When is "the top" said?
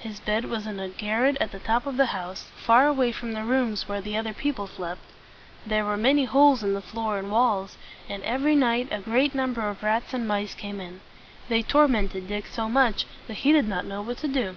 1.50-1.86